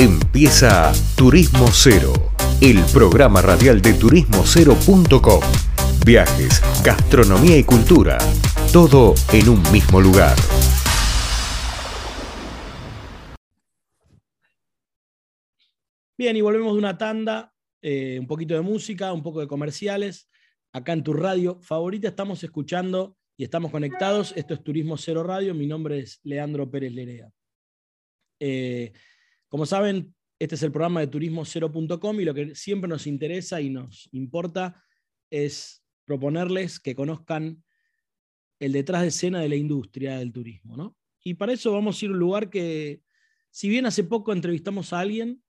Empieza 0.00 0.92
Turismo 1.16 1.66
Cero, 1.72 2.12
el 2.60 2.78
programa 2.92 3.42
radial 3.42 3.82
de 3.82 3.94
turismocero.com. 3.94 5.40
Viajes, 6.06 6.62
gastronomía 6.84 7.58
y 7.58 7.64
cultura, 7.64 8.16
todo 8.72 9.14
en 9.32 9.48
un 9.48 9.60
mismo 9.72 10.00
lugar. 10.00 10.36
Bien, 16.16 16.36
y 16.36 16.42
volvemos 16.42 16.74
de 16.74 16.78
una 16.78 16.96
tanda, 16.96 17.52
eh, 17.82 18.18
un 18.20 18.28
poquito 18.28 18.54
de 18.54 18.60
música, 18.60 19.12
un 19.12 19.24
poco 19.24 19.40
de 19.40 19.48
comerciales. 19.48 20.28
Acá 20.72 20.92
en 20.92 21.02
tu 21.02 21.12
radio 21.12 21.58
favorita 21.60 22.06
estamos 22.06 22.44
escuchando 22.44 23.16
y 23.36 23.42
estamos 23.42 23.72
conectados. 23.72 24.32
Esto 24.36 24.54
es 24.54 24.62
Turismo 24.62 24.96
Cero 24.96 25.24
Radio. 25.24 25.56
Mi 25.56 25.66
nombre 25.66 25.98
es 25.98 26.20
Leandro 26.22 26.70
Pérez 26.70 26.92
Lerea. 26.92 27.32
Eh, 28.38 28.92
como 29.48 29.66
saben, 29.66 30.14
este 30.38 30.54
es 30.54 30.62
el 30.62 30.70
programa 30.70 31.00
de 31.00 31.08
turismocero.com 31.08 32.20
y 32.20 32.24
lo 32.24 32.34
que 32.34 32.54
siempre 32.54 32.88
nos 32.88 33.06
interesa 33.06 33.60
y 33.60 33.70
nos 33.70 34.08
importa 34.12 34.82
es 35.30 35.82
proponerles 36.04 36.78
que 36.78 36.94
conozcan 36.94 37.62
el 38.60 38.72
detrás 38.72 39.02
de 39.02 39.08
escena 39.08 39.40
de 39.40 39.48
la 39.48 39.56
industria 39.56 40.18
del 40.18 40.32
turismo. 40.32 40.76
¿no? 40.76 40.96
Y 41.22 41.34
para 41.34 41.52
eso 41.52 41.72
vamos 41.72 42.00
a 42.00 42.04
ir 42.04 42.10
a 42.10 42.14
un 42.14 42.20
lugar 42.20 42.50
que, 42.50 43.02
si 43.50 43.68
bien 43.68 43.86
hace 43.86 44.04
poco 44.04 44.32
entrevistamos 44.32 44.92
a 44.92 45.00
alguien, 45.00 45.42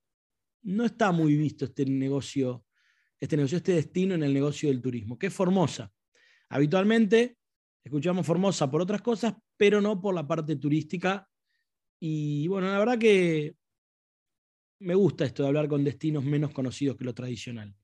no 0.62 0.86
está 0.86 1.12
muy 1.12 1.36
visto 1.36 1.66
este 1.66 1.86
negocio, 1.86 2.66
este 3.20 3.38
negocio, 3.38 3.58
este 3.58 3.74
destino 3.74 4.16
en 4.16 4.24
el 4.24 4.34
negocio 4.34 4.70
del 4.70 4.82
turismo, 4.82 5.18
que 5.18 5.28
es 5.28 5.34
Formosa. 5.34 5.92
Habitualmente 6.50 7.38
escuchamos 7.84 8.26
Formosa 8.26 8.70
por 8.70 8.82
otras 8.82 9.02
cosas, 9.02 9.36
pero 9.56 9.82
no 9.82 10.02
por 10.02 10.14
la 10.16 10.28
parte 10.28 10.56
turística. 10.56 11.30
Y 12.00 12.48
bueno, 12.48 12.68
la 12.72 12.80
verdad 12.80 12.98
que 12.98 13.56
me 14.80 14.96
gusta 14.96 15.26
esto 15.26 15.44
de 15.44 15.50
hablar 15.50 15.68
con 15.68 15.84
destinos 15.84 16.24
menos 16.24 16.52
conocidos 16.52 16.98
que 16.98 17.06
lo 17.06 17.14
tradicional. 17.14 17.76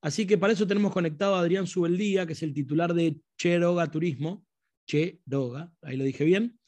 Así 0.00 0.26
que 0.26 0.38
para 0.38 0.52
eso 0.52 0.66
tenemos 0.66 0.92
conectado 0.92 1.34
a 1.34 1.40
Adrián 1.40 1.66
Subeldía, 1.66 2.26
que 2.26 2.34
es 2.34 2.42
el 2.42 2.54
titular 2.54 2.94
de 2.94 3.20
Cheroga 3.36 3.90
Turismo, 3.90 4.44
Cheroga, 4.86 5.72
ahí 5.82 5.96
lo 5.96 6.04
dije 6.04 6.24
bien, 6.24 6.58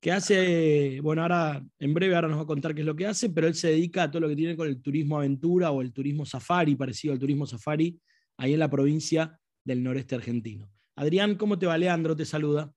que 0.00 0.12
hace, 0.12 1.00
bueno, 1.02 1.22
ahora 1.22 1.62
en 1.78 1.94
breve 1.94 2.14
ahora 2.14 2.28
nos 2.28 2.38
va 2.38 2.42
a 2.42 2.46
contar 2.46 2.74
qué 2.74 2.80
es 2.80 2.86
lo 2.86 2.96
que 2.96 3.06
hace, 3.06 3.28
pero 3.30 3.46
él 3.46 3.54
se 3.54 3.68
dedica 3.68 4.04
a 4.04 4.10
todo 4.10 4.20
lo 4.20 4.28
que 4.28 4.36
tiene 4.36 4.56
con 4.56 4.68
el 4.68 4.80
turismo 4.80 5.18
aventura 5.18 5.70
o 5.70 5.82
el 5.82 5.92
turismo 5.92 6.24
safari, 6.24 6.76
parecido 6.76 7.12
al 7.12 7.18
turismo 7.18 7.46
safari, 7.46 8.00
ahí 8.38 8.54
en 8.54 8.60
la 8.60 8.70
provincia 8.70 9.38
del 9.64 9.82
noreste 9.82 10.14
argentino. 10.14 10.70
Adrián, 10.96 11.34
¿cómo 11.34 11.58
te 11.58 11.66
va? 11.66 11.76
Leandro 11.76 12.16
te 12.16 12.24
saluda. 12.24 12.72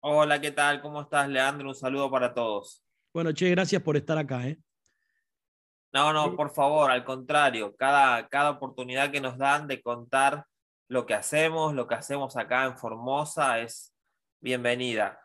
Hola, 0.00 0.40
¿qué 0.40 0.52
tal? 0.52 0.80
¿Cómo 0.80 1.00
estás, 1.00 1.28
Leandro? 1.28 1.68
Un 1.68 1.74
saludo 1.74 2.10
para 2.10 2.32
todos. 2.32 2.84
Bueno, 3.12 3.32
che, 3.32 3.50
gracias 3.50 3.82
por 3.82 3.96
estar 3.96 4.16
acá. 4.16 4.46
¿eh? 4.46 4.58
No, 5.92 6.12
no, 6.12 6.36
por 6.36 6.50
favor, 6.50 6.90
al 6.90 7.04
contrario, 7.04 7.74
cada, 7.74 8.28
cada 8.28 8.50
oportunidad 8.50 9.10
que 9.10 9.22
nos 9.22 9.38
dan 9.38 9.66
de 9.66 9.80
contar 9.80 10.44
lo 10.86 11.06
que 11.06 11.14
hacemos, 11.14 11.74
lo 11.74 11.86
que 11.86 11.94
hacemos 11.94 12.36
acá 12.36 12.66
en 12.66 12.76
Formosa 12.76 13.60
es 13.60 13.94
bienvenida. 14.40 15.18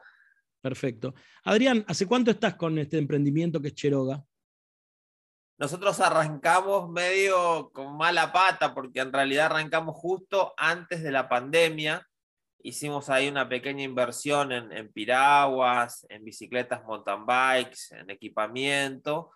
Perfecto. 0.62 1.14
Adrián, 1.44 1.84
¿hace 1.88 2.08
cuánto 2.08 2.32
estás 2.32 2.56
con 2.56 2.78
este 2.78 2.98
emprendimiento 2.98 3.62
que 3.62 3.70
es 3.70 3.76
Cheroga? 3.76 4.24
Nosotros 5.58 6.00
arrancamos 6.00 6.90
medio 6.90 7.70
con 7.74 7.98
mala 7.98 8.32
pata 8.32 8.74
porque 8.74 9.02
en 9.02 9.12
realidad 9.12 9.48
arrancamos 9.48 9.96
justo 9.96 10.54
antes 10.56 11.04
de 11.04 11.12
la 11.12 11.28
pandemia. 11.28 12.08
Hicimos 12.60 13.10
ahí 13.10 13.28
una 13.28 13.50
pequeña 13.50 13.84
inversión 13.84 14.54
en, 14.54 14.72
en 14.72 14.92
piraguas, 14.94 16.06
en 16.10 16.24
bicicletas 16.24 16.84
mountain 16.86 17.26
bikes, 17.26 17.92
en 17.92 18.10
equipamiento 18.10 19.32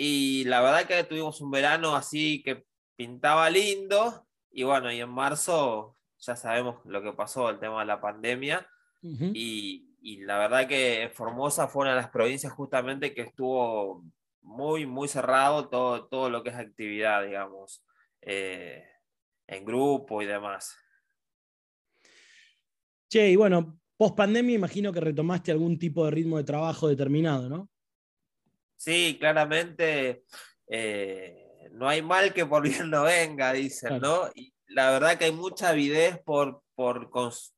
y 0.00 0.44
la 0.44 0.60
verdad 0.60 0.86
que 0.86 1.02
tuvimos 1.02 1.40
un 1.40 1.50
verano 1.50 1.96
así 1.96 2.40
que 2.44 2.64
pintaba 2.94 3.50
lindo. 3.50 4.28
Y 4.52 4.62
bueno, 4.62 4.92
y 4.92 5.00
en 5.00 5.08
marzo 5.10 5.96
ya 6.20 6.36
sabemos 6.36 6.76
lo 6.84 7.02
que 7.02 7.12
pasó, 7.12 7.50
el 7.50 7.58
tema 7.58 7.80
de 7.80 7.86
la 7.86 8.00
pandemia. 8.00 8.64
y, 9.02 9.96
y, 10.00 10.18
la 10.18 10.38
verdad 10.38 10.68
que 10.68 11.10
Formosa 11.12 11.66
fue 11.66 11.82
una 11.82 11.90
de 11.90 12.02
las 12.02 12.10
provincias 12.10 12.52
justamente 12.52 13.12
que 13.12 13.22
estuvo 13.22 14.04
muy, 14.40 14.86
muy 14.86 15.08
cerrado 15.08 15.68
todo, 15.68 16.06
todo 16.06 16.30
lo 16.30 16.44
que 16.44 16.50
es 16.50 16.56
actividad, 16.56 17.24
digamos, 17.24 17.84
eh, 18.22 18.84
en 19.48 19.64
grupo 19.64 20.22
y 20.22 20.26
demás. 20.26 20.76
Che, 23.10 23.30
y 23.30 23.34
bueno, 23.34 23.80
post 23.96 24.16
pandemia 24.16 24.54
imagino 24.54 24.92
que 24.92 25.00
retomaste 25.00 25.50
algún 25.50 25.76
tipo 25.76 26.04
de 26.04 26.12
ritmo 26.12 26.36
de 26.36 26.44
trabajo 26.44 26.86
determinado, 26.86 27.48
¿no? 27.48 27.68
Sí, 28.78 29.16
claramente 29.18 30.22
eh, 30.68 31.68
no 31.72 31.88
hay 31.88 32.00
mal 32.00 32.32
que 32.32 32.46
por 32.46 32.62
bien 32.62 32.90
no 32.90 33.02
venga, 33.02 33.52
dicen, 33.52 34.00
¿no? 34.00 34.30
Y 34.34 34.54
la 34.68 34.90
verdad 34.92 35.18
que 35.18 35.26
hay 35.26 35.32
mucha 35.32 35.70
avidez 35.70 36.20
por, 36.24 36.62
por, 36.76 37.10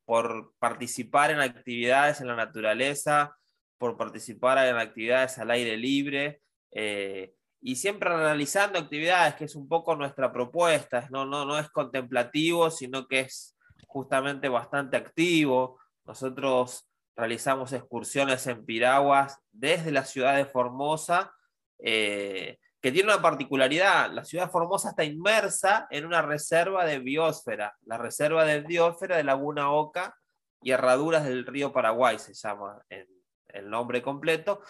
por 0.03 0.53
participar 0.57 1.29
en 1.29 1.39
actividades 1.39 2.21
en 2.21 2.27
la 2.27 2.35
naturaleza, 2.35 3.37
por 3.77 3.97
participar 3.97 4.67
en 4.67 4.77
actividades 4.77 5.37
al 5.37 5.51
aire 5.51 5.77
libre. 5.77 6.41
Eh, 6.71 7.33
y 7.61 7.75
siempre 7.75 8.09
realizando 8.09 8.79
actividades, 8.79 9.35
que 9.35 9.45
es 9.45 9.55
un 9.55 9.67
poco 9.67 9.95
nuestra 9.95 10.33
propuesta, 10.33 11.07
¿no? 11.11 11.25
No, 11.25 11.45
no 11.45 11.59
es 11.59 11.69
contemplativo, 11.69 12.71
sino 12.71 13.07
que 13.07 13.19
es 13.21 13.55
justamente 13.85 14.49
bastante 14.49 14.97
activo. 14.97 15.79
Nosotros 16.03 16.90
realizamos 17.15 17.73
excursiones 17.73 18.47
en 18.47 18.65
piraguas 18.65 19.39
desde 19.51 19.91
la 19.91 20.05
ciudad 20.05 20.35
de 20.35 20.45
Formosa, 20.45 21.33
eh, 21.79 22.57
que 22.81 22.91
tiene 22.91 23.13
una 23.13 23.21
particularidad. 23.21 24.11
La 24.11 24.25
ciudad 24.25 24.45
de 24.45 24.51
Formosa 24.51 24.89
está 24.89 25.03
inmersa 25.03 25.87
en 25.91 26.05
una 26.05 26.21
reserva 26.21 26.85
de 26.85 26.99
biosfera, 26.99 27.75
la 27.85 27.97
reserva 27.97 28.45
de 28.45 28.61
biosfera 28.61 29.17
de 29.17 29.23
Laguna 29.23 29.71
Oca 29.71 30.15
y 30.61 30.71
Herraduras 30.71 31.23
del 31.23 31.45
río 31.45 31.71
Paraguay, 31.71 32.19
se 32.19 32.33
llama 32.33 32.83
el 32.89 33.69
nombre 33.69 34.01
completo. 34.01 34.61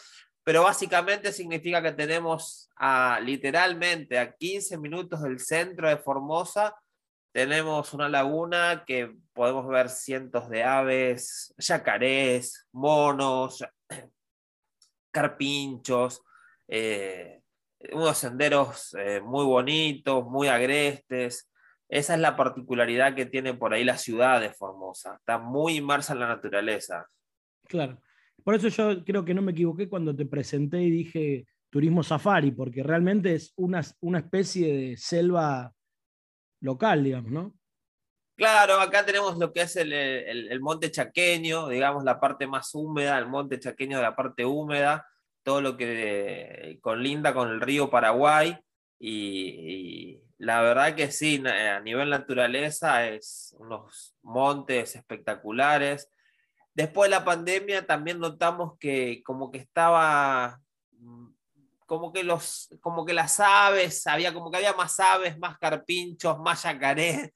Pero 0.44 0.64
básicamente 0.64 1.32
significa 1.32 1.82
que 1.82 1.92
tenemos 1.92 2.70
a, 2.76 3.20
literalmente 3.22 4.18
a 4.18 4.34
15 4.34 4.78
minutos 4.80 5.22
del 5.22 5.40
centro 5.40 5.88
de 5.88 5.98
Formosa 5.98 6.76
tenemos 7.32 7.94
una 7.94 8.10
laguna 8.10 8.84
que 8.86 9.16
podemos 9.34 9.68
ver 9.68 9.90
cientos 9.90 10.50
de 10.50 10.64
aves, 10.64 11.54
yacarés, 11.58 12.68
monos, 12.72 13.64
carpinchos, 15.12 16.22
eh, 16.68 17.42
unos 17.94 18.18
senderos 18.18 18.96
eh, 19.00 19.22
muy 19.22 19.46
bonitos, 19.46 20.26
muy 20.26 20.48
agrestes. 20.48 21.50
Esa 21.90 22.14
es 22.14 22.20
la 22.20 22.36
particularidad 22.36 23.16
que 23.16 23.26
tiene 23.26 23.54
por 23.54 23.74
ahí 23.74 23.84
la 23.84 23.98
ciudad 23.98 24.40
de 24.40 24.52
Formosa. 24.54 25.16
Está 25.16 25.38
muy 25.38 25.78
inmersa 25.78 26.14
en 26.14 26.20
la 26.20 26.28
naturaleza. 26.28 27.08
Claro. 27.68 28.00
Por 28.44 28.56
eso 28.56 28.68
yo 28.70 29.04
creo 29.04 29.24
que 29.24 29.34
no 29.34 29.42
me 29.42 29.52
equivoqué 29.52 29.88
cuando 29.88 30.16
te 30.16 30.26
presenté 30.26 30.82
y 30.82 30.90
dije 30.90 31.46
turismo 31.70 32.04
safari, 32.04 32.52
porque 32.52 32.84
realmente 32.84 33.36
es 33.36 33.54
una, 33.56 33.82
una 34.02 34.20
especie 34.20 34.74
de 34.74 34.98
selva 34.98 35.74
local, 36.62 37.04
digamos, 37.04 37.32
¿no? 37.32 37.54
Claro, 38.36 38.80
acá 38.80 39.06
tenemos 39.06 39.38
lo 39.38 39.54
que 39.54 39.62
es 39.62 39.76
el, 39.76 40.60
monte 40.62 40.90
chaqueño, 40.90 41.68
digamos, 41.70 42.04
la 42.04 42.20
parte 42.20 42.48
más 42.48 42.74
húmeda, 42.74 43.20
el 43.20 43.28
monte 43.28 43.60
chaqueño 43.60 43.98
de 43.98 44.04
la 44.04 44.16
parte 44.16 44.46
húmeda, 44.46 45.06
todo 45.44 45.62
lo 45.62 45.78
que 45.78 46.80
conlinda 46.82 47.34
con 47.34 47.50
el 47.50 47.62
río 47.62 47.90
Paraguay. 47.90 48.58
Y, 48.98 50.20
la 50.40 50.62
verdad 50.62 50.96
que 50.96 51.12
sí, 51.12 51.44
a 51.46 51.80
nivel 51.82 52.10
naturaleza 52.10 53.08
es 53.08 53.56
unos 53.60 54.16
montes 54.24 54.96
espectaculares. 54.96 56.10
Después 56.74 57.12
de 57.12 57.18
la 57.18 57.26
pandemia 57.26 57.86
también 57.86 58.20
notamos 58.20 58.76
que 58.80 59.22
como 59.24 59.52
que 59.52 59.60
estaba 59.60 60.60
como 61.92 62.14
que 62.14 62.24
los, 62.24 62.70
como 62.80 63.06
que 63.06 63.12
las 63.12 63.42
aves, 63.42 64.08
había 64.08 64.34
como 64.34 64.50
que 64.50 64.56
había 64.56 64.72
más 64.72 64.98
aves, 65.02 65.38
más 65.38 65.58
carpinchos, 65.58 66.40
más 66.40 66.64
yacaré. 66.64 67.34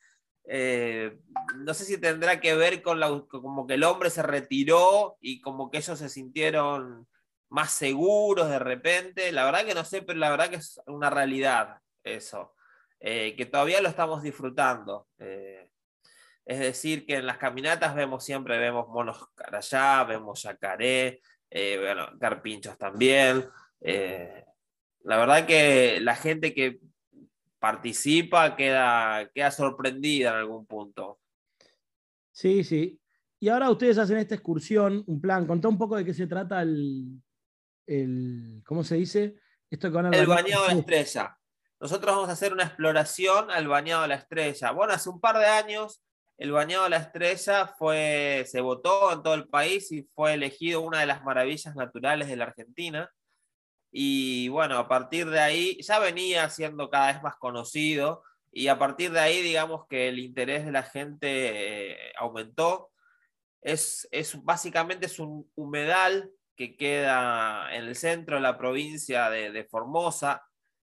Eh, 0.48 1.18
no 1.58 1.74
sé 1.74 1.84
si 1.84 2.00
tendrá 2.00 2.40
que 2.40 2.56
ver 2.56 2.82
con 2.82 3.02
como 3.28 3.68
que 3.68 3.74
el 3.74 3.84
hombre 3.84 4.10
se 4.10 4.22
retiró 4.22 5.18
y 5.20 5.42
como 5.42 5.70
que 5.70 5.80
ellos 5.80 6.00
se 6.00 6.08
sintieron 6.08 7.06
más 7.50 7.72
seguros 7.72 8.48
de 8.48 8.60
repente. 8.60 9.30
La 9.34 9.44
verdad 9.44 9.66
que 9.66 9.74
no 9.74 9.84
sé, 9.84 10.04
pero 10.04 10.20
la 10.20 10.30
verdad 10.30 10.50
que 10.50 10.56
es 10.56 10.80
una 10.86 11.10
realidad 11.10 11.80
eso, 12.02 12.54
eh, 13.02 13.36
que 13.36 13.46
todavía 13.48 13.82
lo 13.82 13.90
estamos 13.90 14.24
disfrutando. 14.24 15.10
Eh, 15.18 15.70
es 16.46 16.60
decir, 16.60 17.06
que 17.06 17.16
en 17.16 17.26
las 17.26 17.40
caminatas 17.40 17.94
vemos 17.94 18.24
siempre, 18.24 18.58
vemos 18.58 18.88
monos 18.88 19.28
carayá, 19.36 20.06
vemos 20.06 20.44
yacaré, 20.44 21.20
bueno, 21.52 22.08
carpinchos 22.18 22.78
también. 22.78 23.50
La 25.06 25.18
verdad 25.18 25.46
que 25.46 26.00
la 26.02 26.16
gente 26.16 26.54
que 26.54 26.80
participa 27.60 28.56
queda, 28.56 29.30
queda 29.34 29.52
sorprendida 29.52 30.32
en 30.32 30.36
algún 30.38 30.66
punto. 30.66 31.20
Sí, 32.32 32.64
sí. 32.64 33.00
Y 33.40 33.50
ahora 33.50 33.70
ustedes 33.70 33.98
hacen 34.00 34.18
esta 34.18 34.36
excursión, 34.36 35.04
un 35.06 35.22
plan. 35.22 35.46
Contá 35.46 35.68
un 35.68 35.78
poco 35.78 35.96
de 35.96 36.06
qué 36.06 36.14
se 36.14 36.26
trata 36.26 36.64
el, 36.64 37.22
¿cómo 38.66 38.84
se 38.84 38.96
dice? 38.96 39.36
Esto 39.70 39.92
con 39.92 40.12
el, 40.12 40.26
bañado 40.26 40.68
de 40.68 40.74
la 40.74 40.80
estrella. 40.80 41.38
Nosotros 41.80 42.16
vamos 42.16 42.30
a 42.30 42.34
hacer 42.34 42.54
una 42.54 42.64
exploración 42.64 43.52
al 43.52 43.68
bañado 43.68 44.02
de 44.04 44.08
la 44.08 44.16
estrella. 44.16 44.72
Bueno, 44.72 44.94
hace 44.94 45.10
un 45.10 45.20
par 45.20 45.38
de 45.38 45.46
años 45.46 46.02
el 46.38 46.52
bañado 46.52 46.86
de 46.86 46.90
la 46.90 46.98
estrella 46.98 47.68
fue, 47.78 48.44
se 48.48 48.60
votó 48.60 49.14
en 49.14 49.22
todo 49.22 49.36
el 49.36 49.48
país 49.48 49.92
y 49.92 50.04
fue 50.16 50.34
elegido 50.34 50.82
una 50.82 51.02
de 51.02 51.06
las 51.06 51.24
maravillas 51.24 51.76
naturales 51.76 52.28
de 52.28 52.38
la 52.38 52.46
Argentina. 52.46 53.12
Y 53.98 54.50
bueno, 54.50 54.78
a 54.78 54.90
partir 54.90 55.30
de 55.30 55.40
ahí 55.40 55.82
ya 55.82 56.00
venía 56.00 56.50
siendo 56.50 56.90
cada 56.90 57.14
vez 57.14 57.24
más 57.24 57.38
conocido 57.38 58.24
y 58.52 58.68
a 58.68 58.78
partir 58.78 59.10
de 59.14 59.22
ahí 59.22 59.42
digamos 59.42 59.88
que 59.88 60.10
el 60.10 60.20
interés 60.20 60.66
de 60.66 60.74
la 60.74 60.84
gente 60.84 61.94
eh, 61.94 62.12
aumentó. 62.18 62.92
Es, 63.62 64.06
es, 64.12 64.44
básicamente 64.44 65.06
es 65.06 65.18
un 65.18 65.50
humedal 65.56 66.30
que 66.58 66.76
queda 66.76 67.74
en 67.74 67.86
el 67.86 67.96
centro 67.96 68.36
de 68.36 68.42
la 68.42 68.58
provincia 68.58 69.30
de, 69.30 69.64
Formosa, 69.64 70.46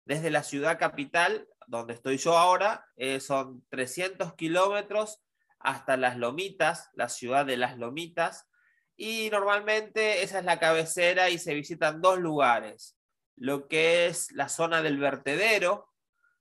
desde 0.06 0.30
la 0.30 0.44
ciudad 0.44 0.78
capital, 0.78 1.48
donde 1.66 1.96
estoy 1.96 2.18
yo 2.18 2.38
ahora, 2.38 2.86
eh, 2.98 3.20
son 3.20 3.66
300 3.70 4.36
kilómetros 4.36 5.24
hasta 5.58 5.98
Las 5.98 6.18
Lomitas, 6.18 6.92
la 6.94 7.10
ciudad 7.10 7.48
de 7.48 7.58
Las 7.58 7.80
Lomitas, 7.80 8.48
y 8.96 9.30
normalmente 9.32 10.24
esa 10.24 10.40
es 10.40 10.46
la 10.46 10.60
cabecera 10.60 11.30
y 11.30 11.38
se 11.38 11.54
visitan 11.54 12.02
dos 12.02 12.20
lugares, 12.20 12.98
lo 13.36 13.68
que 13.68 14.08
es 14.08 14.32
la 14.32 14.50
zona 14.50 14.82
del 14.82 14.98
vertedero, 14.98 15.90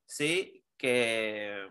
¿sí? 0.06 0.64
que 0.76 1.68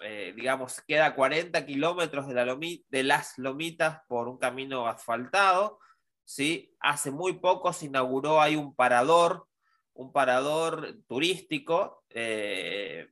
eh, 0.00 0.32
digamos 0.36 0.80
queda 0.82 1.06
a 1.06 1.14
40 1.14 1.64
kilómetros 1.66 2.26
de, 2.26 2.82
de 2.88 3.02
las 3.02 3.38
Lomitas 3.38 4.00
por 4.08 4.28
un 4.28 4.38
camino 4.38 4.86
asfaltado, 4.88 5.78
¿sí? 6.24 6.74
hace 6.80 7.10
muy 7.10 7.34
poco 7.34 7.72
se 7.72 7.86
inauguró 7.86 8.40
ahí 8.40 8.56
un 8.56 8.74
parador, 8.74 9.46
un 9.92 10.12
parador 10.12 10.98
turístico, 11.06 12.04
eh, 12.10 13.08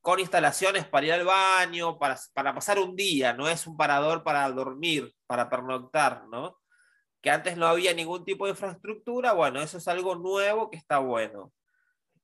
con 0.00 0.20
instalaciones 0.20 0.86
para 0.86 1.06
ir 1.06 1.12
al 1.12 1.24
baño, 1.24 1.98
para, 1.98 2.18
para, 2.32 2.54
pasar 2.54 2.78
un 2.78 2.96
día, 2.96 3.32
no 3.32 3.48
es 3.48 3.66
un 3.66 3.76
parador 3.76 4.22
para 4.22 4.48
dormir, 4.50 5.12
para 5.26 5.50
pernoctar, 5.50 6.26
¿no? 6.28 6.58
Que 7.20 7.30
antes 7.30 7.56
no 7.56 7.66
había 7.66 7.92
ningún 7.94 8.24
tipo 8.24 8.46
de 8.46 8.52
infraestructura, 8.52 9.32
bueno, 9.32 9.60
eso 9.60 9.78
es 9.78 9.88
algo 9.88 10.14
nuevo 10.14 10.70
que 10.70 10.78
está 10.78 10.98
bueno. 10.98 11.52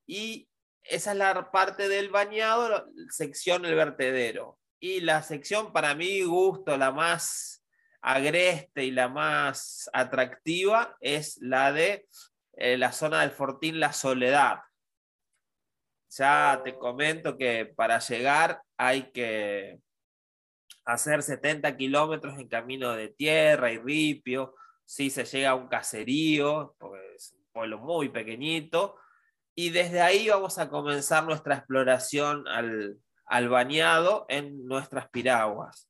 Y 0.07 0.47
esa 0.83 1.11
es 1.11 1.17
la 1.17 1.51
parte 1.51 1.89
del 1.89 2.09
bañado, 2.09 2.87
sección 3.09 3.63
del 3.63 3.75
vertedero. 3.75 4.59
Y 4.79 5.01
la 5.01 5.23
sección, 5.23 5.73
para 5.73 5.95
mi 5.95 6.21
gusto, 6.23 6.77
la 6.77 6.91
más 6.91 7.63
agreste 8.01 8.83
y 8.83 8.91
la 8.91 9.09
más 9.09 9.89
atractiva 9.91 10.95
es 11.01 11.39
la 11.41 11.71
de 11.71 12.07
eh, 12.53 12.77
la 12.77 12.91
zona 12.91 13.21
del 13.21 13.31
Fortín 13.31 13.79
La 13.79 13.93
Soledad, 13.93 14.59
ya 16.17 16.61
te 16.63 16.77
comento 16.77 17.37
que 17.37 17.65
para 17.65 17.99
llegar 17.99 18.61
hay 18.77 19.11
que 19.11 19.79
hacer 20.85 21.23
70 21.23 21.75
kilómetros 21.75 22.39
en 22.39 22.47
camino 22.47 22.93
de 22.93 23.09
tierra 23.09 23.71
y 23.71 23.77
ripio. 23.77 24.55
Si 24.85 25.09
se 25.09 25.25
llega 25.25 25.51
a 25.51 25.55
un 25.55 25.67
caserío, 25.67 26.75
porque 26.77 27.15
es 27.15 27.33
un 27.33 27.45
pueblo 27.51 27.79
muy 27.79 28.09
pequeñito. 28.09 28.95
Y 29.55 29.69
desde 29.69 30.01
ahí 30.01 30.29
vamos 30.29 30.57
a 30.57 30.69
comenzar 30.69 31.25
nuestra 31.25 31.55
exploración 31.55 32.47
al, 32.47 32.97
al 33.25 33.49
bañado 33.49 34.25
en 34.29 34.65
nuestras 34.65 35.09
piraguas. 35.09 35.89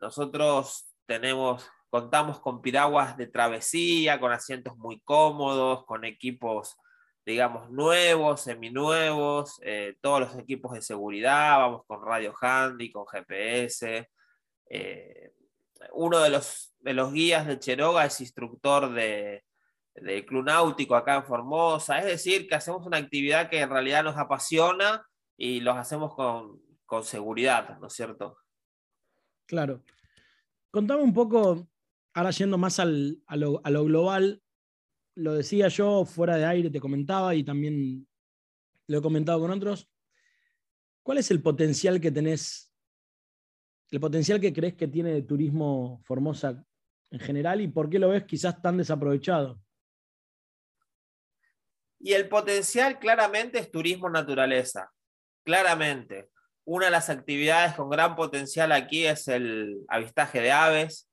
Nosotros 0.00 0.88
tenemos, 1.04 1.68
contamos 1.90 2.40
con 2.40 2.62
piraguas 2.62 3.16
de 3.16 3.26
travesía, 3.26 4.18
con 4.18 4.32
asientos 4.32 4.76
muy 4.76 5.00
cómodos, 5.00 5.84
con 5.84 6.04
equipos 6.04 6.76
digamos, 7.26 7.68
nuevos, 7.70 8.42
seminuevos, 8.42 9.58
eh, 9.64 9.96
todos 10.00 10.20
los 10.20 10.36
equipos 10.36 10.72
de 10.74 10.80
seguridad, 10.80 11.58
vamos 11.58 11.82
con 11.84 12.00
radio 12.00 12.32
handy, 12.40 12.92
con 12.92 13.04
GPS. 13.04 14.08
Eh, 14.70 15.32
uno 15.92 16.20
de 16.20 16.30
los, 16.30 16.72
de 16.78 16.94
los 16.94 17.12
guías 17.12 17.44
de 17.48 17.58
Cheroga 17.58 18.04
es 18.04 18.20
instructor 18.20 18.92
de, 18.92 19.44
del 19.94 20.24
Club 20.24 20.44
Náutico 20.44 20.94
acá 20.94 21.16
en 21.16 21.24
Formosa, 21.24 21.98
es 21.98 22.04
decir, 22.04 22.46
que 22.46 22.54
hacemos 22.54 22.86
una 22.86 22.98
actividad 22.98 23.50
que 23.50 23.60
en 23.60 23.70
realidad 23.70 24.04
nos 24.04 24.16
apasiona 24.16 25.04
y 25.36 25.58
los 25.60 25.76
hacemos 25.76 26.14
con, 26.14 26.62
con 26.84 27.02
seguridad, 27.02 27.76
¿no 27.80 27.88
es 27.88 27.92
cierto? 27.92 28.38
Claro. 29.46 29.82
Contame 30.70 31.02
un 31.02 31.12
poco, 31.12 31.66
ahora 32.14 32.30
yendo 32.30 32.56
más 32.56 32.78
al, 32.78 33.18
a, 33.26 33.34
lo, 33.34 33.60
a 33.64 33.70
lo 33.70 33.84
global, 33.84 34.42
lo 35.16 35.34
decía 35.34 35.68
yo 35.68 36.04
fuera 36.04 36.36
de 36.36 36.44
aire, 36.44 36.70
te 36.70 36.80
comentaba 36.80 37.34
y 37.34 37.42
también 37.42 38.06
lo 38.86 38.98
he 38.98 39.02
comentado 39.02 39.40
con 39.40 39.50
otros. 39.50 39.90
¿Cuál 41.02 41.18
es 41.18 41.30
el 41.30 41.42
potencial 41.42 42.00
que 42.00 42.10
tenés, 42.10 42.72
el 43.90 44.00
potencial 44.00 44.40
que 44.40 44.52
crees 44.52 44.74
que 44.74 44.88
tiene 44.88 45.16
el 45.16 45.26
turismo 45.26 46.00
Formosa 46.04 46.64
en 47.10 47.20
general 47.20 47.60
y 47.60 47.68
por 47.68 47.88
qué 47.88 47.98
lo 47.98 48.10
ves 48.10 48.24
quizás 48.24 48.60
tan 48.60 48.76
desaprovechado? 48.76 49.60
Y 51.98 52.12
el 52.12 52.28
potencial 52.28 52.98
claramente 52.98 53.58
es 53.58 53.70
turismo 53.70 54.10
naturaleza, 54.10 54.92
claramente. 55.44 56.28
Una 56.64 56.86
de 56.86 56.92
las 56.92 57.08
actividades 57.08 57.74
con 57.74 57.88
gran 57.88 58.16
potencial 58.16 58.72
aquí 58.72 59.06
es 59.06 59.28
el 59.28 59.78
avistaje 59.88 60.40
de 60.40 60.52
aves, 60.52 61.08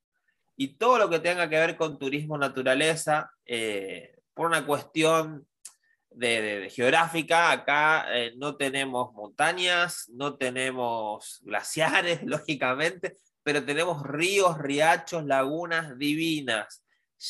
y 0.55 0.77
todo 0.77 0.97
lo 0.97 1.09
que 1.09 1.19
tenga 1.19 1.49
que 1.49 1.57
ver 1.57 1.77
con 1.77 1.97
turismo 1.97 2.37
naturaleza, 2.37 3.31
eh, 3.45 4.15
por 4.33 4.47
una 4.47 4.65
cuestión 4.65 5.47
de, 6.11 6.69
geográfica, 6.71 7.51
acá 7.51 8.05
eh, 8.09 8.33
no 8.37 8.55
tenemos 8.55 9.13
montañas, 9.13 10.09
no 10.09 10.35
tenemos 10.35 11.39
glaciares, 11.43 12.21
lógicamente, 12.23 13.17
pero 13.43 13.65
tenemos 13.65 14.03
ríos, 14.03 14.57
riachos, 14.57 15.25
lagunas 15.25 15.97
divinas, 15.97 16.83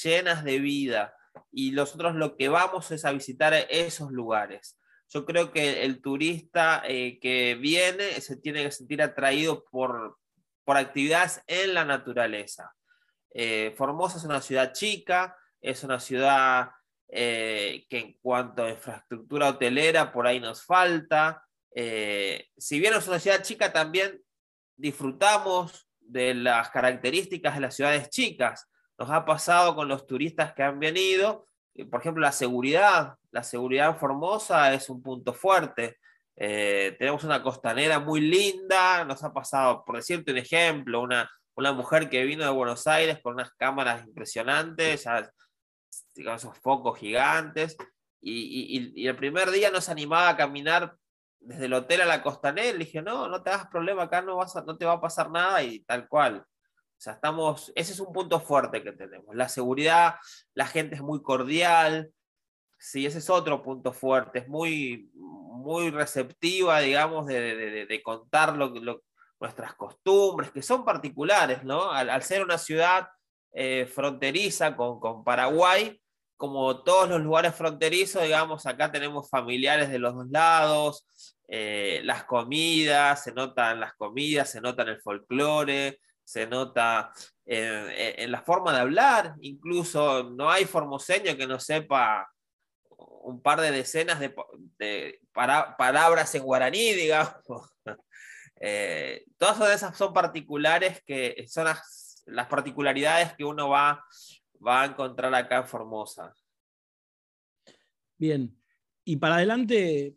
llenas 0.04 0.44
de 0.44 0.60
vida. 0.60 1.16
Y 1.52 1.72
nosotros 1.72 2.16
lo 2.16 2.36
que 2.36 2.50
vamos 2.50 2.92
es 2.92 3.06
a 3.06 3.12
visitar 3.12 3.54
esos 3.70 4.12
lugares. 4.12 4.78
Yo 5.10 5.26
creo 5.26 5.52
que 5.52 5.84
el 5.84 6.02
turista 6.02 6.84
eh, 6.88 7.20
que 7.20 7.56
viene 7.56 8.20
se 8.22 8.38
tiene 8.38 8.64
que 8.64 8.72
sentir 8.72 9.02
atraído 9.02 9.64
por, 9.66 10.18
por 10.64 10.78
actividades 10.78 11.42
en 11.48 11.74
la 11.74 11.86
naturaleza. 11.86 12.74
Eh, 13.34 13.74
Formosa 13.76 14.18
es 14.18 14.24
una 14.26 14.42
ciudad 14.42 14.74
chica, 14.74 15.36
es 15.60 15.84
una 15.84 16.00
ciudad 16.00 16.70
eh, 17.08 17.86
que 17.90 17.98
en 18.00 18.18
cuanto 18.22 18.64
a 18.64 18.70
infraestructura 18.70 19.50
hotelera 19.50 20.12
por 20.12 20.28
ahí 20.28 20.40
nos 20.40 20.64
falta. 20.64 21.44
Eh, 21.76 22.50
si 22.56 22.80
bien 22.80 22.94
es 22.94 23.08
una 23.08 23.20
ciudad 23.20 23.42
chica, 23.42 23.74
también 23.74 24.22
disfrutamos 24.78 25.88
de 26.00 26.36
las 26.36 26.70
características 26.70 27.56
de 27.56 27.62
las 27.62 27.76
ciudades 27.76 28.10
chicas. 28.10 28.70
Nos 29.00 29.10
ha 29.10 29.26
pasado 29.26 29.76
con 29.76 29.88
los 29.88 30.06
turistas 30.06 30.54
que 30.54 30.62
han 30.62 30.80
venido, 30.80 31.48
por 31.90 32.02
ejemplo, 32.02 32.22
la 32.22 32.32
seguridad. 32.32 33.16
La 33.32 33.42
seguridad 33.42 33.90
en 33.90 33.98
Formosa 33.98 34.72
es 34.74 34.90
un 34.90 35.02
punto 35.02 35.34
fuerte. 35.34 35.98
tenemos 36.36 37.24
una 37.24 37.42
costanera 37.42 38.00
muy 38.00 38.22
linda, 38.22 39.04
nos 39.06 39.24
ha 39.24 39.34
pasado, 39.34 39.84
por 39.84 39.96
decirte 39.96 40.32
un 40.32 40.38
ejemplo, 40.38 41.02
una, 41.02 41.30
una 41.56 41.72
mujer 41.72 42.10
que 42.10 42.24
vino 42.24 42.44
de 42.44 42.52
Buenos 42.52 42.88
Aires 42.88 43.20
con 43.22 43.34
unas 43.34 43.52
cámaras 43.54 44.06
impresionantes, 44.06 45.04
ya, 45.04 45.30
digamos, 46.16 46.44
esos 46.44 46.58
focos 46.60 46.98
gigantes, 47.00 47.78
y, 48.22 49.06
el 49.08 49.16
primer 49.18 49.52
día 49.52 49.70
nos 49.70 49.90
animaba 49.90 50.30
a 50.30 50.38
caminar 50.38 50.96
desde 51.40 51.66
el 51.66 51.74
hotel 51.74 52.02
a 52.02 52.06
la 52.06 52.24
costanera, 52.24 52.72
le 52.72 52.86
dije, 52.86 53.02
no, 53.02 53.28
no 53.28 53.44
te 53.44 53.50
hagas 53.50 53.68
problema, 53.68 54.04
acá 54.04 54.22
no, 54.22 54.38
vas 54.38 54.56
no 54.66 54.78
te 54.78 54.86
va 54.86 54.94
a 54.94 55.02
pasar 55.02 55.30
nada, 55.30 55.62
y 55.62 55.82
tal 55.82 56.08
cual. 56.08 56.46
O 57.06 57.12
estamos, 57.12 57.72
ese 57.76 57.92
es 57.92 58.00
un 58.00 58.14
punto 58.14 58.40
fuerte 58.40 58.82
que 58.82 58.94
tenemos. 58.94 59.36
La 59.36 59.50
seguridad, 59.50 60.16
la 60.54 60.66
gente 60.66 60.96
es 60.96 61.02
muy 61.02 61.22
cordial, 61.22 62.14
sí, 62.80 63.06
ese 63.06 63.18
es 63.18 63.30
otro 63.30 63.62
punto 63.62 63.92
fuerte, 63.92 64.40
es 64.40 64.48
muy, 64.48 65.12
muy 65.14 65.90
receptiva, 65.92 66.80
digamos, 66.80 67.28
de, 67.28 67.86
de, 67.86 68.04
contar 68.04 68.56
lo, 68.56 68.70
lo, 68.70 69.04
nuestras 69.40 69.74
costumbres, 69.76 70.52
que 70.52 70.62
son 70.62 70.86
particulares, 70.86 71.64
¿no? 71.64 71.92
Al, 71.92 72.22
ser 72.24 72.44
una 72.44 72.58
ciudad 72.58 73.08
eh, 73.52 73.86
fronteriza 73.86 74.76
con, 74.76 75.24
Paraguay, 75.24 76.02
como 76.38 76.84
todos 76.84 77.10
los 77.10 77.22
lugares 77.22 77.56
fronterizos, 77.56 78.24
digamos, 78.24 78.66
acá 78.66 78.92
tenemos 78.92 79.30
familiares 79.30 79.90
de 79.90 80.00
los 80.00 80.14
dos 80.16 80.28
lados, 80.30 81.06
eh, 81.48 82.02
las 82.04 82.24
comidas, 82.24 83.24
se 83.24 83.34
notan 83.34 83.80
las 83.80 83.94
comidas, 83.94 84.50
se 84.50 84.62
nota 84.62 84.84
en 84.84 84.90
el 84.90 85.02
folclore, 85.02 86.00
se 86.24 86.48
nota 86.48 87.12
en, 87.46 88.32
la 88.32 88.42
forma 88.42 88.74
de 88.74 88.80
hablar, 88.80 89.36
incluso 89.42 90.24
no 90.24 90.50
hay 90.50 90.66
formoseño 90.66 91.36
que 91.36 91.48
no 91.48 91.60
sepa 91.60 92.30
un 93.24 93.42
par 93.42 93.62
de 93.62 93.72
decenas 93.72 94.20
de, 94.20 95.20
palabras 95.34 96.34
en 96.36 96.44
guaraní, 96.44 96.94
digamos. 96.94 97.34
Eh, 98.66 99.26
todas 99.38 99.76
esas 99.76 99.98
son 99.98 100.14
particulares 100.14 101.04
que 101.06 101.46
son 101.50 101.66
las, 101.66 102.24
particularidades 102.50 103.34
que 103.34 103.44
uno 103.44 103.68
va, 103.68 104.02
va 104.66 104.84
a 104.84 104.86
encontrar 104.86 105.36
acá 105.36 105.58
en 105.58 105.68
Formosa. 105.68 106.34
Bien. 108.18 108.58
Y 109.04 109.18
para 109.18 109.36
adelante, 109.36 110.16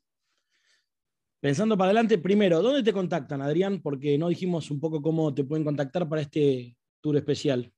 pensando 1.41 1.77
para 1.77 1.87
adelante, 1.87 2.19
primero, 2.19 2.63
¿dónde 2.63 2.85
te 2.85 2.93
contactan, 2.93 3.43
Adrián? 3.43 3.83
Porque 3.83 4.17
no 4.17 4.29
dijimos 4.29 4.71
un 4.71 4.79
poco 4.79 5.03
cómo 5.03 5.35
te 5.35 5.43
pueden 5.43 5.65
contactar 5.65 6.09
para 6.09 6.23
este 6.23 6.77
tour 7.01 7.17
especial. 7.17 7.73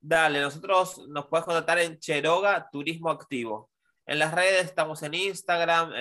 Dale, 0.00 0.40
nosotros 0.40 1.06
nos 1.08 1.26
puedes 1.26 1.44
contactar 1.44 1.80
en 1.80 1.98
Cheroga 1.98 2.66
Turismo 2.72 3.10
Activo. 3.10 3.70
En 4.06 4.18
las 4.18 4.34
redes 4.34 4.64
estamos 4.64 5.02
en 5.02 5.12
Instagram, 5.12 5.92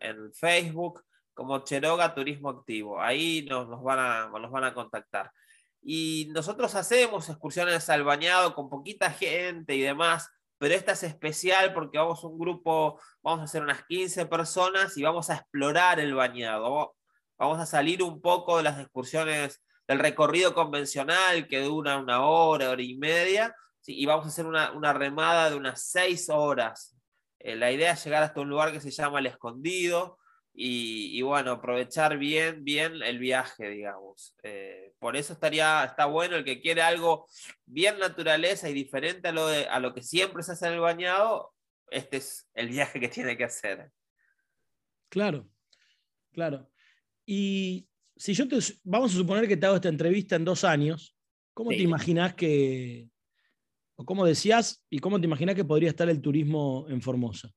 en, 0.00 0.32
Facebook, 0.34 1.02
como 1.40 1.64
Cheroga 1.64 2.14
Turismo 2.14 2.50
Activo. 2.50 3.00
Ahí 3.00 3.46
nos, 3.48 3.66
nos, 3.66 3.82
van 3.82 3.98
a, 3.98 4.28
nos 4.28 4.50
van 4.50 4.64
a 4.64 4.74
contactar. 4.74 5.32
Y 5.80 6.28
nosotros 6.34 6.74
hacemos 6.74 7.30
excursiones 7.30 7.88
al 7.88 8.04
bañado 8.04 8.54
con 8.54 8.68
poquita 8.68 9.10
gente 9.10 9.74
y 9.74 9.80
demás, 9.80 10.28
pero 10.58 10.74
esta 10.74 10.92
es 10.92 11.02
especial 11.02 11.72
porque 11.72 11.96
vamos 11.96 12.22
a 12.22 12.26
un 12.26 12.38
grupo, 12.38 13.00
vamos 13.22 13.40
a 13.40 13.44
hacer 13.44 13.62
unas 13.62 13.86
15 13.86 14.26
personas 14.26 14.98
y 14.98 15.02
vamos 15.02 15.30
a 15.30 15.36
explorar 15.36 15.98
el 15.98 16.12
bañado. 16.12 16.94
Vamos 17.38 17.58
a 17.58 17.64
salir 17.64 18.02
un 18.02 18.20
poco 18.20 18.58
de 18.58 18.64
las 18.64 18.78
excursiones 18.78 19.64
del 19.88 19.98
recorrido 19.98 20.52
convencional 20.52 21.48
que 21.48 21.62
dura 21.62 21.96
una 21.96 22.22
hora, 22.22 22.68
hora 22.68 22.82
y 22.82 22.98
media, 22.98 23.56
y 23.86 24.04
vamos 24.04 24.26
a 24.26 24.28
hacer 24.28 24.44
una, 24.44 24.72
una 24.72 24.92
remada 24.92 25.48
de 25.48 25.56
unas 25.56 25.84
6 25.84 26.28
horas. 26.28 26.98
Eh, 27.38 27.56
la 27.56 27.72
idea 27.72 27.92
es 27.92 28.04
llegar 28.04 28.24
hasta 28.24 28.42
un 28.42 28.50
lugar 28.50 28.72
que 28.72 28.80
se 28.82 28.90
llama 28.90 29.20
El 29.20 29.26
Escondido, 29.28 30.18
y, 30.62 31.22
bueno, 31.22 31.52
aprovechar 31.52 32.18
bien, 32.18 32.62
bien 32.64 33.02
el 33.02 33.18
viaje, 33.18 33.70
digamos. 33.70 34.36
Eh, 34.42 34.92
por 34.98 35.16
eso 35.16 35.32
estaría, 35.32 35.84
está 35.84 36.04
bueno 36.04 36.36
el 36.36 36.44
que 36.44 36.60
quiere 36.60 36.82
algo 36.82 37.26
bien 37.64 37.98
naturaleza 37.98 38.68
y 38.68 38.74
diferente 38.74 39.28
a 39.28 39.32
lo, 39.32 39.46
de, 39.46 39.64
a 39.64 39.80
lo 39.80 39.94
que 39.94 40.02
siempre 40.02 40.42
se 40.42 40.52
hace 40.52 40.66
en 40.66 40.74
el 40.74 40.80
bañado, 40.80 41.54
este 41.90 42.18
es 42.18 42.46
el 42.52 42.68
viaje 42.68 43.00
que 43.00 43.08
tiene 43.08 43.38
que 43.38 43.44
hacer. 43.44 43.90
Claro, 45.08 45.48
claro. 46.30 46.70
Y 47.24 47.88
si 48.14 48.34
yo 48.34 48.46
te, 48.46 48.58
vamos 48.84 49.14
a 49.14 49.16
suponer 49.16 49.48
que 49.48 49.56
te 49.56 49.64
hago 49.64 49.76
esta 49.76 49.88
entrevista 49.88 50.36
en 50.36 50.44
dos 50.44 50.64
años, 50.64 51.16
¿cómo 51.54 51.70
te 51.70 51.80
imaginas 51.80 52.34
que, 52.34 53.08
o 53.96 54.04
cómo 54.04 54.26
decías, 54.26 54.84
y 54.90 54.98
cómo 54.98 55.18
te 55.18 55.26
imaginas 55.26 55.54
que 55.54 55.64
podría 55.64 55.88
estar 55.88 56.10
el 56.10 56.20
turismo 56.20 56.84
en 56.90 57.00
Formosa? 57.00 57.50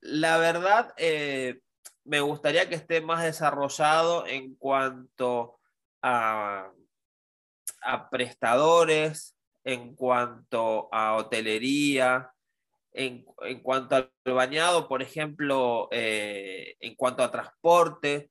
La 0.00 0.38
verdad, 0.38 0.94
eh, 0.96 1.60
me 2.04 2.20
gustaría 2.20 2.68
que 2.68 2.74
esté 2.74 3.00
más 3.00 3.22
desarrollado 3.22 4.26
en 4.26 4.54
cuanto 4.54 5.58
a, 6.02 6.72
prestadores, 8.10 9.36
en 9.64 9.94
cuanto 9.94 10.88
a 10.92 11.16
hotelería, 11.16 12.32
en, 12.92 13.24
cuanto 13.62 13.96
al 13.96 14.12
bañado, 14.24 14.88
por 14.88 15.02
ejemplo, 15.02 15.88
eh, 15.90 16.76
en 16.80 16.94
cuanto 16.96 17.22
a 17.22 17.30
transporte. 17.30 18.30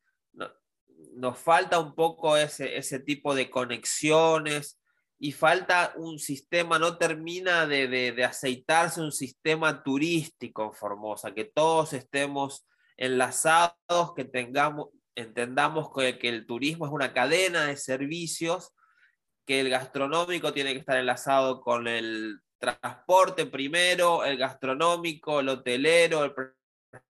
nos 1.14 1.38
falta 1.38 1.80
un 1.80 1.96
poco 1.96 2.38
ese, 2.38 2.78
ese 2.78 3.00
tipo 3.00 3.34
de 3.36 3.50
conexiones 3.50 4.80
y 5.20 5.32
falta 5.32 5.94
un 5.96 6.20
sistema, 6.20 6.78
no 6.78 6.98
termina 6.98 7.66
de, 7.66 8.24
aceitarse 8.24 9.02
un 9.02 9.12
sistema 9.12 9.82
turístico 9.84 10.66
en 10.66 10.74
Formosa, 10.74 11.34
que 11.34 11.46
todos 11.46 11.94
estemos 11.94 12.68
enlazados, 12.98 14.14
que 14.16 14.26
tengamos, 14.26 14.90
entendamos 15.16 15.90
que, 15.96 16.20
que, 16.20 16.30
el 16.30 16.46
turismo 16.46 16.86
es 16.86 16.92
una 16.92 17.14
cadena 17.14 17.66
de 17.66 17.78
servicios, 17.78 18.74
que 19.46 19.60
el 19.62 19.70
gastronómico 19.70 20.54
tiene 20.54 20.74
que 20.74 20.80
estar 20.80 20.98
enlazado 20.98 21.62
con 21.62 21.88
el 21.88 22.40
transporte 22.60 23.46
primero, 23.46 24.24
el 24.24 24.38
gastronómico, 24.38 25.40
el 25.40 25.50
hotelero, 25.50 26.26
el 26.26 26.34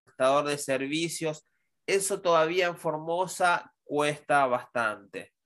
prestador 0.05 0.45
de 0.45 0.57
servicios. 0.57 1.43
Eso 1.85 2.21
todavía 2.21 2.67
en 2.67 2.77
Formosa 2.77 3.73
cuesta 3.83 4.45
bastante 4.45 5.36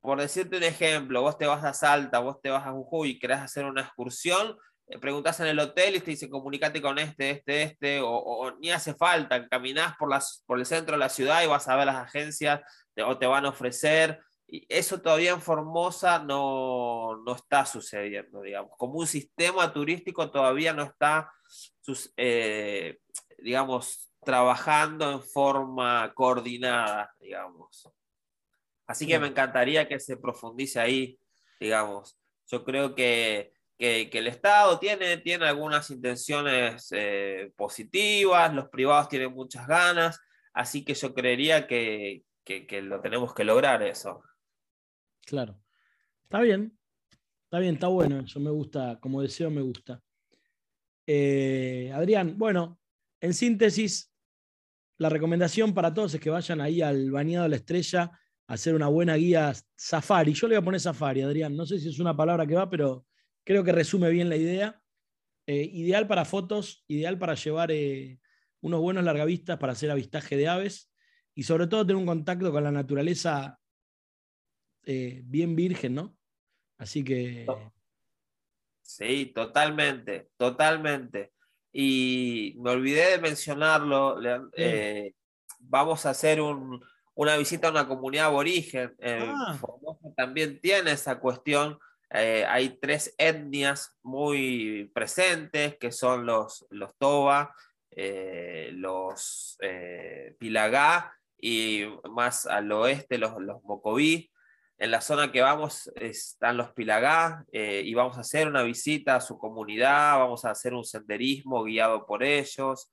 por 0.00 0.20
decirte 0.20 0.56
un 0.56 0.62
ejemplo, 0.62 1.22
vos 1.22 1.38
te 1.38 1.46
vas 1.46 1.64
a 1.64 1.74
Salta, 1.74 2.20
vos 2.20 2.40
te 2.40 2.50
vas 2.50 2.66
a 2.66 2.72
Jujuy 2.72 3.10
y 3.10 3.18
querés 3.18 3.38
hacer 3.38 3.64
una 3.64 3.82
excursión, 3.82 4.56
eh, 4.88 4.98
preguntás 4.98 5.40
en 5.40 5.48
el 5.48 5.58
hotel 5.58 5.96
y 5.96 6.00
te 6.00 6.12
dice 6.12 6.30
comunícate 6.30 6.80
con 6.80 6.98
este, 6.98 7.30
este, 7.30 7.62
este, 7.62 8.00
o, 8.02 8.52
ni 8.60 8.70
hace 8.70 8.94
falta, 8.94 9.46
caminás 9.48 9.96
por, 9.98 10.08
las, 10.08 10.42
por 10.46 10.58
el 10.58 10.66
centro 10.66 10.92
de 10.94 11.00
la 11.00 11.08
ciudad 11.08 11.42
y 11.42 11.46
vas 11.46 11.68
a 11.68 11.76
ver 11.76 11.86
las 11.86 11.96
agencias 11.96 12.60
o 13.04 13.18
te 13.18 13.26
van 13.26 13.46
a 13.46 13.50
ofrecer. 13.50 14.20
Y 14.50 14.64
eso 14.68 15.00
todavía 15.00 15.32
en 15.32 15.42
Formosa 15.42 16.20
no, 16.20 17.16
no 17.22 17.34
está 17.34 17.66
sucediendo, 17.66 18.40
digamos. 18.40 18.72
Como 18.78 18.94
un 18.94 19.06
sistema 19.06 19.72
turístico 19.72 20.30
todavía 20.30 20.72
no 20.72 20.84
está, 20.84 21.30
eh, 22.16 22.98
digamos, 23.38 24.10
trabajando 24.24 25.12
en 25.12 25.22
forma 25.22 26.12
coordinada, 26.14 27.14
digamos. 27.20 27.90
Así 28.88 29.06
que 29.06 29.18
me 29.18 29.28
encantaría 29.28 29.86
que 29.86 30.00
se 30.00 30.16
profundice 30.16 30.80
ahí, 30.80 31.20
digamos. 31.60 32.18
Yo 32.50 32.64
creo 32.64 32.94
que, 32.94 33.52
el 33.78 34.26
Estado 34.26 34.78
tiene, 34.80 35.18
tiene 35.18 35.46
algunas 35.46 35.90
intenciones 35.90 36.88
eh, 36.90 37.52
positivas, 37.54 38.52
los 38.52 38.68
privados 38.70 39.08
tienen 39.08 39.32
muchas 39.32 39.68
ganas, 39.68 40.20
así 40.52 40.84
que 40.84 40.94
yo 40.94 41.14
creería 41.14 41.66
que, 41.66 42.24
lo 42.82 43.00
tenemos 43.00 43.34
que 43.34 43.44
lograr 43.44 43.82
eso. 43.82 44.22
Claro. 45.26 45.60
Está 46.24 46.40
bien, 46.40 46.76
está 47.44 47.58
bien, 47.58 47.74
está 47.74 47.88
bueno, 47.88 48.20
eso 48.20 48.40
me 48.40 48.50
gusta, 48.50 48.98
como 49.00 49.20
deseo 49.20 49.50
me 49.50 49.62
gusta. 49.62 50.02
Eh, 51.06 51.92
Adrián, 51.94 52.36
bueno, 52.38 52.80
en 53.20 53.34
síntesis, 53.34 54.10
la 54.96 55.10
recomendación 55.10 55.74
para 55.74 55.92
todos 55.92 56.14
es 56.14 56.20
que 56.20 56.30
vayan 56.30 56.60
ahí 56.62 56.80
al 56.80 57.10
Bañado 57.10 57.44
de 57.44 57.50
la 57.50 57.56
Estrella 57.56 58.10
hacer 58.48 58.74
una 58.74 58.88
buena 58.88 59.14
guía 59.14 59.52
safari. 59.76 60.32
Yo 60.32 60.48
le 60.48 60.56
voy 60.56 60.62
a 60.62 60.64
poner 60.64 60.80
safari, 60.80 61.20
Adrián. 61.20 61.54
No 61.54 61.66
sé 61.66 61.78
si 61.78 61.88
es 61.90 61.98
una 62.00 62.16
palabra 62.16 62.46
que 62.46 62.54
va, 62.54 62.68
pero 62.68 63.06
creo 63.44 63.62
que 63.62 63.72
resume 63.72 64.10
bien 64.10 64.30
la 64.30 64.36
idea. 64.36 64.82
Eh, 65.46 65.68
ideal 65.72 66.06
para 66.06 66.24
fotos, 66.24 66.84
ideal 66.88 67.18
para 67.18 67.34
llevar 67.34 67.70
eh, 67.70 68.18
unos 68.60 68.80
buenos 68.80 69.04
largavistas 69.04 69.58
para 69.58 69.72
hacer 69.72 69.90
avistaje 69.90 70.36
de 70.36 70.48
aves 70.48 70.90
y 71.34 71.42
sobre 71.42 71.66
todo 71.66 71.86
tener 71.86 71.96
un 71.96 72.06
contacto 72.06 72.50
con 72.50 72.64
la 72.64 72.72
naturaleza 72.72 73.58
eh, 74.84 75.20
bien 75.24 75.54
virgen, 75.54 75.94
¿no? 75.94 76.16
Así 76.78 77.04
que... 77.04 77.46
Sí, 78.82 79.26
totalmente, 79.34 80.30
totalmente. 80.38 81.32
Y 81.70 82.56
me 82.58 82.70
olvidé 82.70 83.10
de 83.10 83.18
mencionarlo, 83.18 84.18
vamos 85.60 86.06
a 86.06 86.10
hacer 86.10 86.40
un, 86.40 86.82
una 87.18 87.36
visita 87.36 87.66
a 87.66 87.70
una 87.72 87.88
comunidad 87.88 88.26
aborigen. 88.26 88.94
Ah. 89.02 89.58
también 90.16 90.60
tiene 90.60 90.92
esa 90.92 91.18
cuestión. 91.18 91.76
Eh, 92.10 92.44
hay 92.48 92.78
tres 92.78 93.12
etnias 93.18 93.98
muy 94.04 94.88
presentes, 94.94 95.76
que 95.78 95.90
son 95.90 96.26
los, 96.26 96.64
los 96.70 96.96
Toba, 96.96 97.52
eh, 97.90 98.70
los 98.72 99.58
eh, 99.60 100.36
Pilagá 100.38 101.12
y 101.36 101.86
más 102.08 102.46
al 102.46 102.70
oeste 102.70 103.18
los, 103.18 103.32
los 103.40 103.64
Mocoví. 103.64 104.30
En 104.78 104.92
la 104.92 105.00
zona 105.00 105.32
que 105.32 105.40
vamos 105.40 105.90
están 105.96 106.56
los 106.56 106.70
Pilagá 106.70 107.44
y 107.50 107.92
vamos 107.94 108.16
a 108.16 108.20
hacer 108.20 108.46
una 108.46 108.62
visita 108.62 109.16
a 109.16 109.20
su 109.20 109.38
comunidad, 109.38 110.18
vamos 110.18 110.44
a 110.44 110.52
hacer 110.52 110.72
un 110.72 110.84
senderismo 110.84 111.64
guiado 111.64 112.06
por 112.06 112.22
ellos 112.22 112.92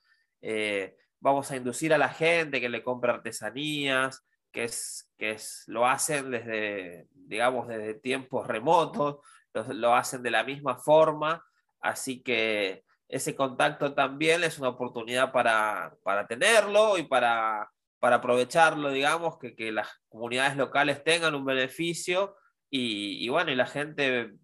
vamos 1.19 1.51
a 1.51 1.55
inducir 1.55 1.93
a 1.93 1.97
la 1.97 2.09
gente 2.09 2.61
que 2.61 2.69
le 2.69 2.83
compre 2.83 3.11
artesanías, 3.11 4.25
que, 4.51 4.65
es, 4.65 5.11
que 5.17 5.31
es, 5.31 5.63
lo 5.67 5.85
hacen 5.85 6.31
desde, 6.31 7.07
digamos, 7.11 7.67
desde 7.67 7.95
tiempos 7.95 8.47
remotos, 8.47 9.17
lo, 9.53 9.95
hacen 9.95 10.23
de 10.23 10.31
la 10.31 10.43
misma 10.43 10.77
forma, 10.77 11.43
así 11.81 12.21
que 12.21 12.83
ese 13.07 13.35
contacto 13.35 13.93
también 13.93 14.43
es 14.43 14.57
una 14.59 14.69
oportunidad 14.69 15.31
para, 15.31 15.97
tenerlo 16.27 16.97
y 16.97 17.03
para, 17.03 17.69
para 17.99 18.17
aprovecharlo, 18.17 18.91
digamos, 18.91 19.37
que, 19.37 19.55
que, 19.55 19.71
las 19.71 19.89
comunidades 20.09 20.57
locales 20.57 21.03
tengan 21.03 21.35
un 21.35 21.45
beneficio 21.45 22.35
y, 22.69 23.23
y 23.23 23.29
bueno, 23.29 23.51
y 23.51 23.55
la 23.55 23.67
gente 23.67 24.35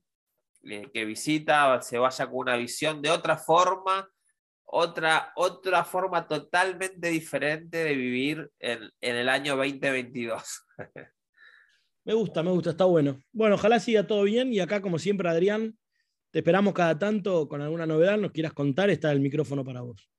eh, 0.63 0.91
que 0.93 1.05
visita 1.05 1.81
se 1.81 1.97
vaya 1.97 2.27
con 2.27 2.37
una 2.37 2.55
visión 2.55 3.01
de 3.01 3.09
otra 3.09 3.37
forma 3.37 4.07
otra, 4.65 5.33
otra 5.35 5.83
forma 5.83 6.27
totalmente 6.27 7.09
diferente 7.09 7.83
de 7.83 7.95
vivir 7.95 8.51
en, 8.59 8.91
el 9.01 9.29
año 9.29 9.55
2022. 9.55 10.43
Me 12.03 12.15
gusta, 12.15 12.41
me 12.41 12.49
gusta, 12.49 12.71
está 12.71 12.85
bueno. 12.85 13.21
Bueno, 13.31 13.53
ojalá 13.53 13.79
siga 13.79 14.07
todo 14.07 14.23
bien 14.23 14.51
y 14.51 14.59
acá, 14.59 14.81
como 14.81 14.97
siempre, 14.97 15.29
Adrián, 15.29 15.77
te 16.31 16.39
esperamos 16.39 16.73
cada 16.73 16.97
tanto 16.97 17.47
con 17.47 17.61
alguna 17.61 17.85
novedad, 17.85 18.17
nos 18.17 18.31
quieras 18.31 18.53
contar, 18.53 18.89
está 18.89 19.11
el 19.11 19.19
micrófono 19.19 19.63
para 19.63 19.81
vos. 19.81 20.09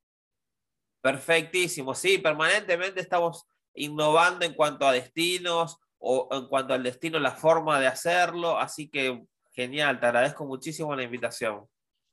Perfectísimo, 1.00 1.92
sí, 1.96 2.18
permanentemente 2.18 3.00
estamos 3.00 3.48
innovando 3.74 4.44
en 4.44 4.54
cuanto 4.54 4.86
a 4.86 4.92
destinos 4.92 5.76
o 5.98 6.28
en 6.30 6.46
cuanto 6.46 6.72
al 6.72 6.84
destino, 6.84 7.18
la 7.18 7.32
forma 7.32 7.80
de 7.80 7.88
hacerlo, 7.88 8.56
así 8.56 8.88
que 8.88 9.20
genial, 9.52 10.00
te 10.00 10.06
agradezco 10.06 10.46
muchísimo 10.46 10.94
la 10.94 11.02
invitación. 11.02 11.66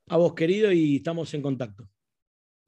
A 0.07 0.17
vos, 0.17 0.33
querido, 0.33 0.71
y 0.71 0.97
estamos 0.97 1.33
en 1.33 1.41
contacto. 1.41 1.87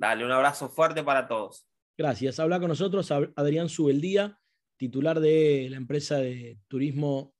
Dale, 0.02 0.26
un 0.26 0.32
abrazo 0.32 0.68
fuerte 0.68 1.04
para 1.04 1.28
todos. 1.28 1.68
Gracias. 1.96 2.40
Habla 2.40 2.60
con 2.60 2.70
nosotros 2.70 3.12
Adrián 3.12 3.70
Subeldía, 3.70 4.40
titular 4.76 5.20
de 5.20 5.68
la 5.70 5.78
empresa 5.78 6.18
de 6.18 6.58
turismo, 6.68 7.36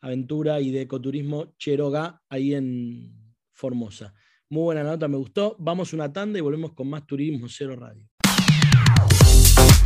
aventura 0.00 0.60
y 0.60 0.72
de 0.72 0.80
ecoturismo 0.80 1.54
Cheroga, 1.56 2.20
ahí 2.28 2.52
en 2.54 3.36
Formosa. 3.52 4.12
Muy 4.48 4.64
buena 4.64 4.82
nota, 4.82 5.06
me 5.06 5.18
gustó. 5.18 5.54
Vamos 5.60 5.92
una 5.92 6.12
tanda 6.12 6.36
y 6.40 6.42
volvemos 6.42 6.72
con 6.72 6.90
más 6.90 7.06
Turismo 7.06 7.46
Cero 7.48 7.76
Radio. 7.76 8.10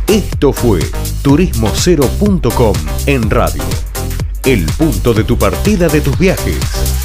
Esto 0.07 0.51
fue 0.51 0.79
turismocero.com 1.23 2.73
en 3.05 3.29
radio. 3.29 3.61
El 4.43 4.65
punto 4.79 5.13
de 5.13 5.23
tu 5.25 5.37
partida 5.37 5.87
de 5.89 6.01
tus 6.01 6.17
viajes. 6.17 7.04